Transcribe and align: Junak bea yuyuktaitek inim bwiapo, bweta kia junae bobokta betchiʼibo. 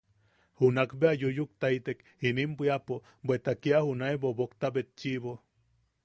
Junak 0.61 0.93
bea 1.01 1.11
yuyuktaitek 1.23 1.99
inim 2.29 2.51
bwiapo, 2.61 2.95
bweta 3.25 3.53
kia 3.61 3.83
junae 3.89 4.15
bobokta 4.23 4.67
betchiʼibo. 4.75 5.33